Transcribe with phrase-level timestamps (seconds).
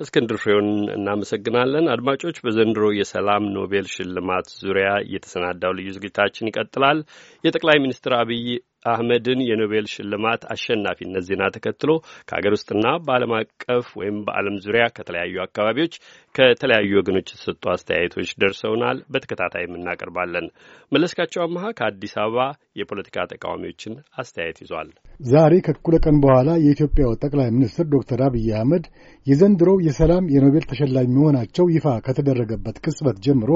[0.00, 6.98] እስክንድር ፍሬውን እናመሰግናለን። አድማጮች፣ በዘንድሮ የሰላም ኖቤል ሽልማት ዙሪያ የተሰናዳው ልዩ ዝግጅታችን ይቀጥላል።
[7.44, 8.44] የጠቅላይ ሚኒስትር አብይ
[8.84, 11.90] አህመድን የኖቤል ሽልማት አሸናፊነት ዜና ተከትሎ
[12.28, 15.94] ከሀገር ውስጥና በዓለም አቀፍ ወይም በዓለም ዙሪያ ከተለያዩ አካባቢዎች
[16.34, 20.46] ከተለያዩ ወገኖች የተሰጡ አስተያየቶች ደርሰውናል። በተከታታይ እናቀርባለን።
[20.92, 22.38] መለስካቸው አመሀ ከአዲስ አበባ
[22.80, 24.90] የፖለቲካ ተቃዋሚዎችን አስተያየት ይዟል።
[25.28, 28.84] ዛሬ ከእኩለ ቀን በኋላ የኢትዮጵያው ጠቅላይ ሚኒስትር ዶክተር አብይ አህመድ
[29.26, 33.50] የዘንድሮው የሰላም የኖቤል ተሸላሚ መሆናቸው ይፋ ከተደረገበት ቅጽበት ጀምሮ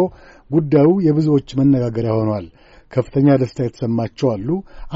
[0.51, 2.47] ጉዳዩ የብዙዎች መነጋገሪያ ሆኗል።
[2.93, 4.49] ከፍተኛ ደስታ የተሰማቸው አሉ።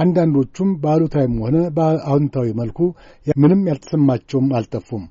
[0.02, 2.80] አንዳንዶቹም በአሉታዊም ሆነ በአዎንታዊ መልኩ
[3.41, 5.04] ምንም ያልተሰማቸውም አልጠፉም።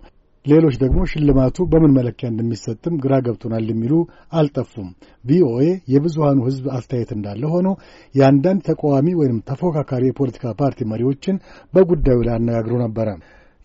[0.45, 3.93] ሌሎች ደግሞ ሽልማቱ በምን መለኪያ እንደሚሰጥም ግራ ገብቶናል የሚሉ
[4.39, 4.89] አልጠፉም።
[5.23, 5.61] ቪኦኤ
[5.93, 7.69] የብዙሃኑ ሕዝብ አስተያየት እንዳለ ሆኖ
[8.15, 11.41] የአንዳንድ ተቃዋሚ ወይም ተፎካካሪ የፖለቲካ ፓርቲ መሪዎችን
[11.73, 13.09] በጉዳዩ ላይ አነጋግሮ ነበረ።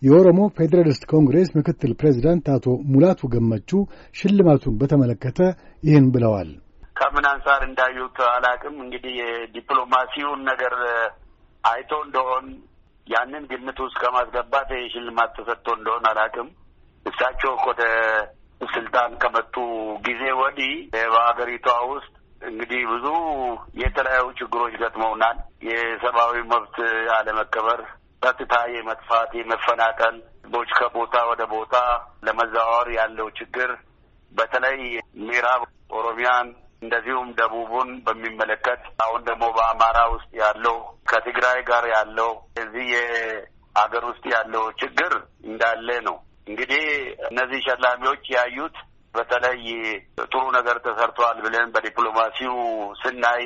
[0.01, 3.69] የኦሮሞ ፌዴራሊስት ኮንግሬስ ምክትል ፕሬዚዳንት አቶ ሙላቱ ገመቹ
[4.15, 5.39] ሽልማቱን በተመለከተ
[5.83, 6.49] ይህን ብለዋል።
[7.01, 10.73] ከምን አንጻር እንዳዩት አላቅም። እንግዲህ የዲፕሎማሲውን ነገር
[11.63, 12.45] አይቶ እንደሆን
[13.07, 16.49] ያንን ግምት ውስጥ ከማስገባት የሽልማት ተሰጥቶ እንደሆን አላቅም።
[17.05, 17.83] እሳቸው ወደ
[18.73, 19.55] ስልጣን ከመጡ
[20.05, 23.07] ጊዜ ወዲህ በሀገሪቷ ውስጥ እንግዲህ ብዙ
[23.81, 25.37] የተለያዩ ችግሮች ገጥመውናል።
[25.69, 26.77] የሰብአዊ መብት
[27.17, 27.81] አለመከበር፣
[28.21, 30.15] ጸጥታ የመጥፋት፣ የመፈናቀል
[30.53, 31.75] ቦች ከቦታ ወደ ቦታ
[32.25, 33.71] ለመዛወር ያለው ችግር
[34.31, 34.79] በተለይ
[35.21, 36.47] ምዕራብ ኦሮሚያን
[36.81, 40.77] እንደዚሁም ደቡቡን በሚመለከት አሁን ደግሞ በአማራ ውስጥ ያለው
[41.09, 45.13] ከትግራይ ጋር ያለው እዚህ የሀገር ውስጥ ያለው ችግር
[45.45, 46.85] እንዳለ ነው። እንግዲህ
[47.29, 48.77] እነዚህ ሸላሚዎች ያዩት
[49.13, 49.61] በተለይ
[50.25, 52.55] ጥሩ ነገር ተሰርቷል ብለን በዲፕሎማሲው
[53.01, 53.45] ስናይ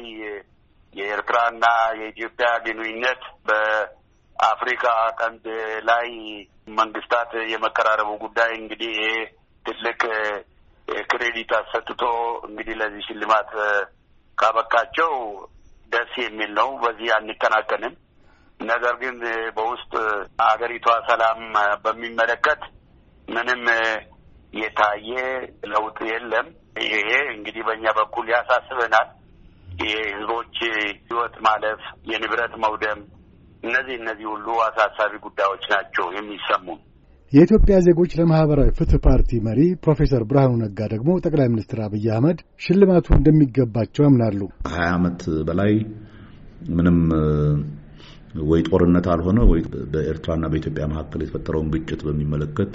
[0.96, 1.66] የኤርትራና
[2.02, 4.86] የኢትዮጵያ ግንኙነት በአፍሪካ
[5.20, 5.46] ቀንድ
[5.90, 6.08] ላይ
[6.80, 9.10] መንግስታት የመቀራረቡ ጉዳይ እንግዲህ ይሄ
[9.66, 10.02] ትልቅ
[11.10, 12.02] credit አሰጥቶ
[12.48, 13.52] እንግዲህ ለዚህ ሽልማት
[14.38, 15.12] ካበቃቸው
[15.92, 17.94] ደስ የሚል ነው። በዚህ አንቀናቀንም።
[18.60, 19.16] ነገር ግን
[19.56, 19.94] በውስጥ
[20.44, 21.40] ሀገሪቷ ሰላም
[21.84, 22.62] በሚመለከት
[23.28, 23.64] ምንም
[24.54, 25.12] የታየ
[25.72, 26.48] ለውጥ የለም።
[26.86, 26.96] ይሄ
[27.34, 29.10] እንግዲህ በእኛ በኩል ያሳስበናል።
[29.84, 30.56] የህዝቦች
[31.02, 31.82] ህይወት ማለፍ፣
[32.12, 33.00] የንብረት መውደም፣
[33.64, 36.66] እነዚህ እነዚህ ሁሉ አሳሳቢ ጉዳዮች ናቸው የሚሰሙ
[37.32, 43.08] የኢትዮጵያ ዜጎች ለማኅበራዊ ፍትህ ፓርቲ መሪ ፕሮፌሰር ብርሃኑ ነጋ ደግሞ ጠቅላይ ሚኒስትር አብይ አህመድ ሽልማቱ
[43.18, 44.40] እንደሚገባቸው ያምናሉ።
[44.72, 45.74] ሀያ ዓመት በላይ
[46.76, 47.00] ምንም
[48.46, 49.62] ወይ ጦርነት አልሆነ ወይ
[49.94, 52.74] በኤርትራና በኢትዮጵያ መካከል የተፈጠረውን ግጭት በሚመለከት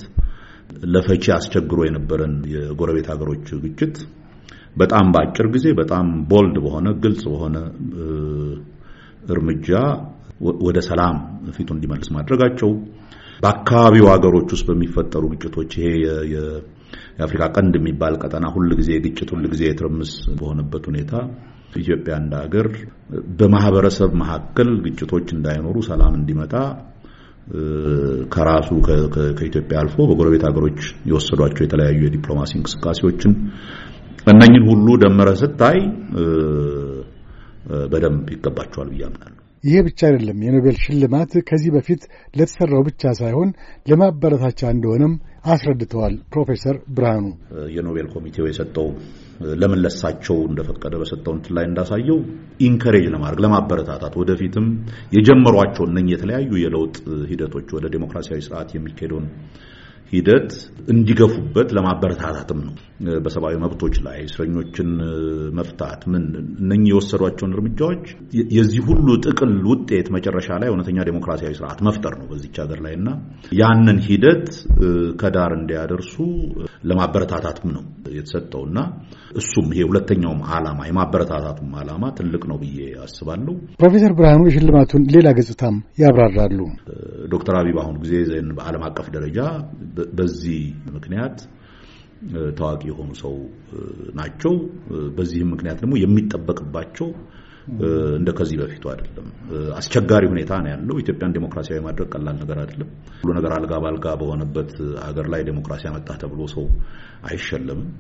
[0.93, 3.97] ለፈቺ አስቸግሮ የነበረን የጎረቤት ሀገሮች ግጭት
[4.77, 7.57] በጣም በአጭር ጊዜ በጣም ቦልድ በሆነ ግልጽ በሆነ
[9.31, 9.71] እርምጃ
[10.67, 11.17] ወደ ሰላም
[11.57, 12.71] ፊቱ እንዲመልስ ማድረጋቸው
[13.41, 15.87] በአካባቢው ሀገሮች ውስጥ በሚፈጠሩ ግጭቶች ይሄ
[16.33, 21.13] የአፍሪካ ቀንድ የሚባል ቀጠና ሁል ጊዜ ግጭት ሁል ጊዜ የትርምስ በሆነበት ሁኔታ
[21.81, 22.67] ኢትዮጵያ እንደ ሀገር
[23.39, 26.55] በማህበረሰብ መካከል ግጭቶች እንዳይኖሩ ሰላም እንዲመጣ
[28.35, 28.69] ከራሱ
[29.37, 30.81] ከኢትዮጵያ አልፎ በጎረቤት ሀገሮች
[31.11, 33.33] የወሰዷቸው የተለያዩ የዲፕሎማሲ እንቅስቃሴዎችን
[34.33, 35.79] እነኝን ሁሉ ደመረ ስታይ
[37.93, 42.03] በደንብ ይገባቸዋል ብዬ አምናለሁ። ይሄ ብቻ አይደለም። የኖቤል ሽልማት ከዚህ በፊት
[42.35, 43.51] ለተሰራው ብቻ ሳይሆን
[43.87, 45.15] ለማበረታቻ እንደሆነም
[45.47, 47.27] አስረድተዋል ፕሮፌሰር ብርሃኑ።
[47.75, 48.89] የኖቤል ኮሚቴው የሰጠው
[49.61, 52.19] ለምን ለሳቸው እንደፈቀደ በሰጠው እንትን ላይ እንዳሳየው
[52.67, 54.67] encourage ለማድረግ ለማበረታታት፣ ወደፊትም
[55.17, 56.97] የጀመሯቸው እነኝህ የተለያዩ የለውጥ
[57.31, 59.29] ሂደቶች ወደ ዴሞክራሲያዊ ስርዓት የሚካሄደውን
[60.13, 60.51] ሂደት
[60.93, 62.75] እንዲገፉበት ለማበረታታትም ነው።
[63.25, 64.89] በሰብአዊ መብቶች ላይ እስረኞችን
[65.59, 66.25] መፍታት ምን
[66.63, 68.05] እነኚህ የወሰዷቸውን እርምጃዎች
[68.57, 73.09] የዚህ ሁሉ ጥቅል ውጤት መጨረሻ ላይ እውነተኛ ዴሞክራሲያዊ ስርዓት መፍጠር ነው በዚች ሀገር ላይ እና
[73.61, 74.49] ያንን ሂደት
[75.23, 76.15] ከዳር እንዲያደርሱ
[76.91, 78.79] ለማበረታታትም ነው የተሰጠው እና
[79.41, 85.77] እሱም ይሄ ሁለተኛውም ዓላማ የማበረታታቱም ዓላማ ትልቅ ነው ብዬ አስባለሁ። ፕሮፌሰር ብርሃኑ የሽልማቱን ሌላ ገጽታም
[86.03, 86.61] ያብራራሉ።
[87.33, 88.15] ዶክተር አብይ በአሁኑ ጊዜ
[88.59, 89.39] በዓለም አቀፍ ደረጃ
[90.19, 90.61] በዚህ
[90.95, 91.37] ምክንያት
[92.59, 93.35] ታዋቂ የሆኑ ሰው
[94.15, 94.55] ናቸው።
[95.17, 97.09] በዚህም ምክንያት ደግሞ የሚጠበቅባቸው
[98.17, 99.27] እንደ ከዚህ በፊቱ አይደለም።
[99.79, 102.89] አስቸጋሪ ሁኔታ ነው ያለው። ኢትዮጵያን ዴሞክራሲያዊ ማድረግ ቀላል ነገር አይደለም።
[103.21, 104.71] ሁሉ ነገር አልጋ ባልጋ በሆነበት
[105.07, 106.65] ሀገር ላይ ዴሞክራሲ ያመጣ ተብሎ ሰው
[107.31, 107.91] አይሸለምም።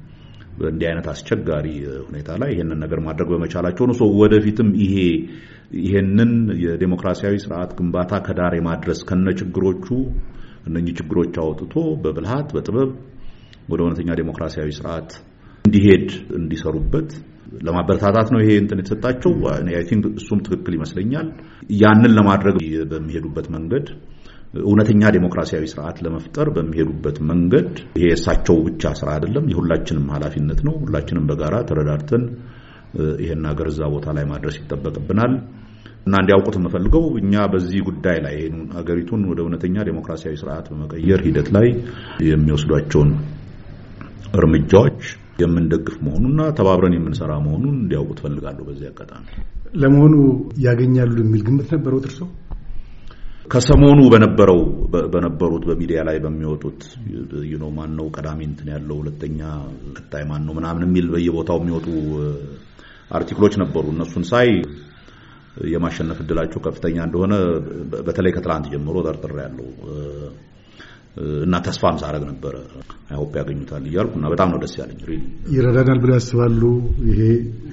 [0.59, 1.67] በእንዲህ አይነት አስቸጋሪ
[2.09, 4.95] ሁኔታ ላይ ይሄንን ነገር ማድረግ በመቻላቸው ነው ሰው ወደፊትም ይሄ
[5.81, 6.33] ይሄንን
[6.63, 9.87] የዴሞክራሲያዊ ስርዓት ግንባታ ከዳር የማድረስ ከነ ችግሮቹ
[10.67, 12.91] እነኚህ ችግሮች አውጥቶ በብልሃት በጥበብ
[13.71, 15.11] ወደ እውነተኛ ዴሞክራሲያዊ ስርዓት
[15.65, 16.07] እንዲሄድ
[16.39, 17.11] እንዲሰሩበት
[17.67, 19.33] ለማበረታታት ነው ይሄ እንትን የተሰጣቸው።
[19.73, 21.29] I think እሱም ትክክል ይመስለኛል።
[21.81, 22.57] ያንን ለማድረግ
[22.93, 23.87] በሚሄዱበት መንገድ
[24.63, 31.27] እውነተኛ ዴሞክራሲያዊ ስርዓት ለመፍጠር በሚሄዱበት መንገድ ይሄ የእሳቸው ብቻ ስራ አይደለም፣ የሁላችንም ኃላፊነት ነው። ሁላችንም
[31.31, 32.25] በጋራ ተረዳድተን
[33.23, 35.35] ይሄን ሀገር እዛ ቦታ ላይ ማድረስ ይጠበቅብናል
[36.07, 38.37] እና እንዲያውቁት የምፈልገው እኛ በዚህ ጉዳይ ላይ
[38.77, 41.67] ሀገሪቱን ወደ እውነተኛ ዴሞክራሲያዊ ስርዓት በመቀየር ሂደት ላይ
[42.29, 43.11] የሚወስዷቸውን
[44.39, 45.01] እርምጃዎች
[45.43, 49.25] የምንደግፍ መሆኑና ተባብረን የምንሰራ መሆኑን እንዲያውቁት ፈልጋለሁ። በዚህ አጋጣሚ
[49.75, 50.15] ለመሆኑ
[50.65, 52.21] ያገኛሉ የሚል ግምት ነበረው እርሶ?
[53.47, 54.59] ከሰሞኑ በነበረው
[55.13, 56.81] በነበሩት በሚዲያ ላይ በሚወጡት
[57.53, 59.41] you know ማን ነው ቀዳሚ እንትን ያለው ሁለተኛ
[59.97, 61.87] ቀጣይ ማን ነው ምናምን የሚል በየቦታው የሚወጡ
[63.11, 64.51] article ኦች ነበሩ። እነሱን ሳይ
[65.71, 67.35] የማሸነፍ እድላቸው ከፍተኛ እንደሆነ
[68.07, 69.69] በተለይ ከትላንት ጀምሮ ጠርጥሬያለሁ
[71.45, 72.55] እና ተስፋም ሳረግ ነበረ
[73.11, 75.01] I hope ያገኙታል እያልኩ እና በጣም ነው ደስ ያለኝ።
[75.55, 76.63] ይረዳናል ብለው ያስባሉ?
[77.09, 77.21] ይሄ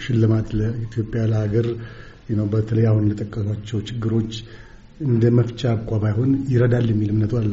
[0.06, 1.68] ሽልማት ለኢትዮጵያ ለሀገር
[2.54, 4.34] በተለይ አሁን ለጠቀሷቸው ችግሮች
[5.06, 7.52] እንደ መፍቻ እንኳ ባይሆን ይረዳል የሚል እምነቱ አለ?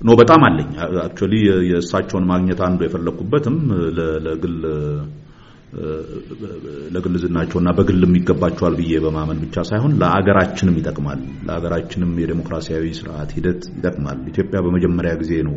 [0.00, 0.70] No በጣም አለኝ።
[1.02, 1.34] actually
[1.70, 3.56] የእሳቸውን ማግኘት አንዱ የፈለግኩበትም
[4.26, 4.56] ለግል
[6.94, 14.18] ለግል ዝናቸውና በግልም ይገባቸዋል ብዬ በማመን ብቻ ሳይሆን ለአገራችንም ይጠቅማል። ለአገራችንም የዴሞክራሲያዊ ስርዓት ሂደት ይጠቅማል።
[14.32, 15.54] ኢትዮጵያ በመጀመሪያ ጊዜ ነው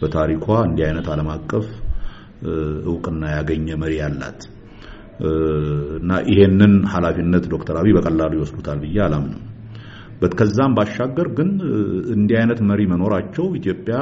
[0.00, 1.66] በታሪኳ እንዲህ አይነት ዓለም አቀፍ
[2.88, 4.40] እውቅና ያገኘ መሪ ያላት
[5.98, 9.42] እና ይሄንን ኃላፊነት ዶክተር አብይ በቀላሉ ይወስዱታል ብዬ አላምንም።
[10.34, 11.48] ከዛም ባሻገር ግን
[12.14, 13.96] እንዲህ አይነት መሪ መኖራቸው ኢትዮጵያ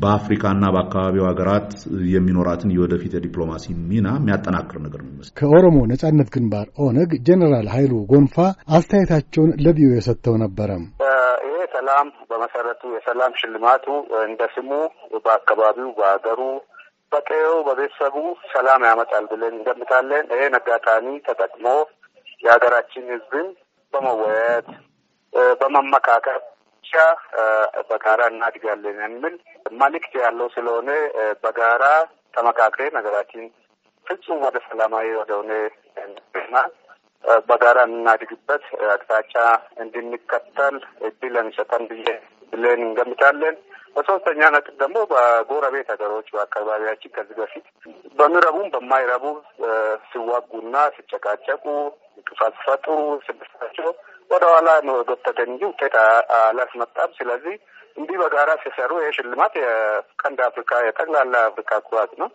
[0.00, 1.70] በአፍሪካና በአካባቢው ሀገራት
[2.12, 8.36] የሚኖራትን የወደፊት የዲፕሎማሲ ሚና የሚያጠናክር ነገር ነው ይመስል። ከኦሮሞ ነጻነት ግንባር ኦነግ ጀኔራል ኃይሉ ጎንፋ
[8.78, 10.70] አስተያየታቸውን ለቪኦኤ ሰጥተው ነበረ።
[11.48, 13.86] ይሄ ሰላም በመሰረቱ የሰላም ሽልማቱ
[14.24, 14.70] እንደ ስሙ
[15.24, 16.40] በአካባቢው በሀገሩ
[17.12, 18.16] በቀየው በቤተሰቡ
[18.52, 21.66] ሰላም ያመጣል ብለን እንገምታለን። ይሄን አጋጣሚ ተጠቅሞ
[22.42, 23.46] የሀገራችን ሕዝብን
[23.92, 24.68] በመወያየት
[25.60, 26.36] በመመካከር
[26.84, 26.94] ብቻ
[27.88, 29.34] በጋራ እናድጋለን የሚል
[29.80, 30.90] መልእክት ያለው ስለሆነ
[31.42, 31.84] በጋራ
[32.34, 33.44] ተመካክረን ነገራችን
[34.06, 35.52] ፍጹም ወደ ሰላማዊ ወደሆነ
[37.48, 39.34] በጋራ የምናድግበት አቅጣጫ
[39.82, 40.76] እንድንከተል
[41.08, 42.06] እድል የሚሰጠን ብዬ
[42.52, 43.56] ብለን እንገምታለን።
[43.96, 47.64] በሶስተኛ ነጥብ ደግሞ በጎረቤት ሀገሮች በአካባቢያችን ከዚህ በፊት
[48.18, 49.24] በሚረቡም በማይረቡ
[50.10, 51.64] ሲዋጉና ሲጨቃጨቁ
[52.18, 52.94] እንቅፋት ሲፈጥሩ
[53.26, 53.88] ስድስታቸው
[54.30, 55.94] ወደ ኋላ ነው ጎተተን እንጂ ውጤት
[56.38, 57.54] አላስመጣም። ስለዚህ
[57.96, 62.28] እንዲህ በጋራ ሲሰሩ ይህ ሽልማት የቀንድ አፍሪካ የጠቅላላ አፍሪካ ኩራት ነው።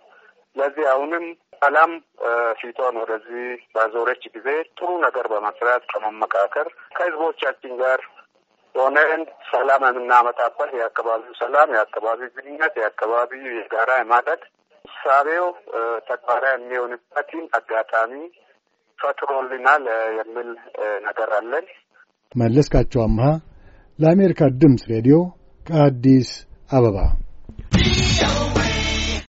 [0.55, 1.25] ስለዚህ አሁንም
[1.61, 1.91] ሰላም
[2.59, 3.45] ፊቷን ወደዚህ
[3.75, 4.47] ባዞረች ጊዜ
[4.77, 8.01] ጥሩ ነገር በመስራት ከመመካከር ከህዝቦቻችን ጋር
[8.75, 14.41] ሆነን ሰላም የምናመጣበት የአካባቢው ሰላም፣ የአካባቢው ግንኙነት፣ የአካባቢው የጋራ የማደግ
[14.85, 15.45] ሳቤው
[16.09, 18.13] ተግባራዊ የሚሆንበትን አጋጣሚ
[18.99, 19.85] ፈጥሮልናል
[20.19, 20.49] የሚል
[21.07, 21.65] ነገር አለን።
[22.35, 23.25] መለስካቸው አምሃ
[23.99, 25.17] ለአሜሪካ ድምፅ ሬዲዮ
[25.61, 26.29] ከአዲስ
[26.71, 26.97] አበባ።